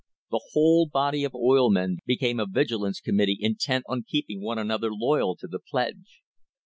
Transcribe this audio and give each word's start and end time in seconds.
The 0.31 0.41
whole 0.53 0.87
body 0.87 1.23
of 1.23 1.35
oil 1.35 1.69
men 1.69 1.99
became 2.07 2.39
a 2.39 2.47
vigilance 2.47 2.99
committee 2.99 3.37
intent 3.39 3.85
on 3.87 4.01
keep 4.01 4.31
ing 4.31 4.41
one 4.41 4.57
another 4.57 4.89
loyal 4.91 5.35
to 5.35 5.45
the 5.45 5.59
pledge. 5.59 6.23